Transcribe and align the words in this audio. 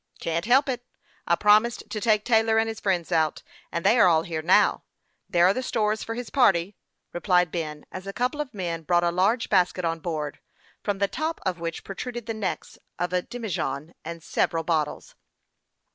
"Can't 0.19 0.45
help 0.45 0.67
it. 0.67 0.83
I 1.27 1.35
promised 1.35 1.87
to 1.87 2.01
take 2.01 2.25
Taylor 2.25 2.57
and 2.57 2.67
his 2.67 2.79
friends 2.79 3.11
out, 3.11 3.43
and 3.71 3.85
they 3.85 3.99
are 3.99 4.07
all 4.07 4.23
here 4.23 4.41
now. 4.41 4.83
There 5.29 5.45
are 5.45 5.53
the 5.53 5.61
stores 5.61 6.03
for 6.03 6.15
his 6.15 6.31
party," 6.31 6.75
replied 7.13 7.51
Ben, 7.51 7.85
as 7.91 8.07
a 8.07 8.11
couple 8.11 8.41
of 8.41 8.51
men 8.51 8.81
brought 8.81 9.03
a 9.03 9.11
large 9.11 9.47
basket 9.47 9.85
on 9.85 9.99
board, 9.99 10.39
from 10.81 10.97
the 10.97 11.07
top 11.07 11.39
of 11.45 11.59
which 11.59 11.83
protruded 11.83 12.25
the 12.25 12.33
necks 12.33 12.79
of 12.97 13.13
a 13.13 13.21
demijohn 13.21 13.93
and 14.03 14.23
several 14.23 14.63
bottles. 14.63 15.13